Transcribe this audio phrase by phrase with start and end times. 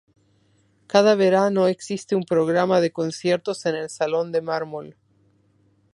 [0.87, 4.95] Cada verano, existe un programa de conciertos en el Salón de Mármol.